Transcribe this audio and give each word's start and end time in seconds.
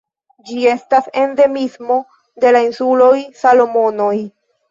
Ĝi 0.45 0.61
estas 0.69 1.09
endemismo 1.23 1.99
de 2.45 2.53
la 2.57 2.63
insuloj 2.69 3.13
Salomonoj. 3.43 4.17